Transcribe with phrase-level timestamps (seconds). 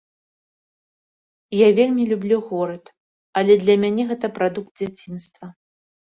[1.57, 2.85] Я вельмі люблю горад,
[3.43, 5.45] але для мяне гэта прадукт дзяцінства.